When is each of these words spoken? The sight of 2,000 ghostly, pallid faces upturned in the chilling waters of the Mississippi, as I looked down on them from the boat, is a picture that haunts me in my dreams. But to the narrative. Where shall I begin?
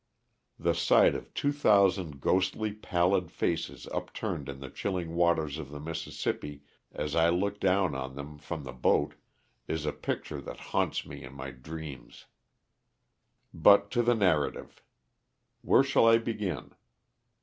The 0.57 0.73
sight 0.73 1.13
of 1.13 1.31
2,000 1.35 2.19
ghostly, 2.21 2.73
pallid 2.73 3.29
faces 3.31 3.85
upturned 3.93 4.49
in 4.49 4.59
the 4.59 4.71
chilling 4.71 5.13
waters 5.13 5.59
of 5.59 5.69
the 5.69 5.79
Mississippi, 5.79 6.63
as 6.91 7.15
I 7.15 7.29
looked 7.29 7.59
down 7.61 7.93
on 7.93 8.15
them 8.15 8.39
from 8.39 8.63
the 8.63 8.71
boat, 8.73 9.13
is 9.67 9.85
a 9.85 9.93
picture 9.93 10.41
that 10.41 10.59
haunts 10.73 11.05
me 11.05 11.23
in 11.23 11.35
my 11.35 11.51
dreams. 11.51 12.25
But 13.53 13.91
to 13.91 14.01
the 14.01 14.15
narrative. 14.15 14.81
Where 15.61 15.83
shall 15.83 16.07
I 16.07 16.17
begin? 16.17 16.73